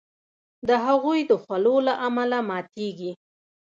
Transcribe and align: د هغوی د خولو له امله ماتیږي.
د 0.67 0.69
هغوی 0.85 1.19
د 1.29 1.31
خولو 1.43 1.75
له 1.87 1.93
امله 2.07 2.37
ماتیږي. 2.49 3.11